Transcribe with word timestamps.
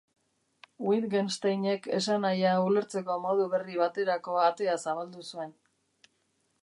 Wittgensteinek 0.85 1.89
esanahia 1.99 2.55
ulertzeko 2.69 3.19
modu 3.29 3.47
berri 3.55 3.77
baterako 3.83 4.41
atea 4.47 4.77
zabaldu 4.87 5.29
zuen. 5.35 5.55